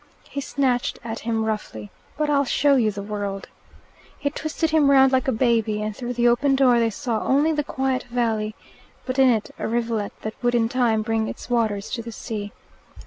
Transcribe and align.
He 0.27 0.41
snatched 0.41 0.97
at 1.03 1.19
him 1.19 1.45
roughly. 1.45 1.91
"But 2.17 2.27
I'll 2.27 2.43
show 2.43 2.75
you 2.75 2.89
the 2.89 3.03
world." 3.03 3.49
He 4.17 4.31
twisted 4.31 4.71
him 4.71 4.89
round 4.89 5.11
like 5.11 5.27
a 5.27 5.31
baby, 5.31 5.79
and 5.83 5.95
through 5.95 6.13
the 6.13 6.27
open 6.27 6.55
door 6.55 6.79
they 6.79 6.89
saw 6.89 7.21
only 7.21 7.51
the 7.51 7.63
quiet 7.63 8.05
valley, 8.05 8.55
but 9.05 9.19
in 9.19 9.29
it 9.29 9.51
a 9.59 9.67
rivulet 9.67 10.13
that 10.23 10.33
would 10.41 10.55
in 10.55 10.69
time 10.69 11.03
bring 11.03 11.27
its 11.27 11.51
waters 11.51 11.91
to 11.91 12.01
the 12.01 12.11
sea. 12.11 12.51